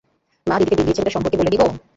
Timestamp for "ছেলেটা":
0.97-1.15